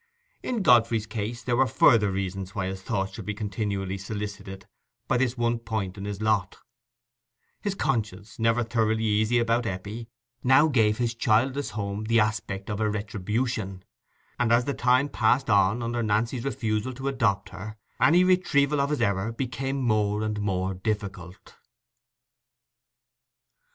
[0.41, 4.65] In Godfrey's case there were further reasons why his thoughts should be continually solicited
[5.07, 6.57] by this one point in his lot:
[7.61, 10.09] his conscience, never thoroughly easy about Eppie,
[10.43, 13.83] now gave his childless home the aspect of a retribution;
[14.39, 18.89] and as the time passed on, under Nancy's refusal to adopt her, any retrieval of
[18.89, 21.57] his error became more and more difficult.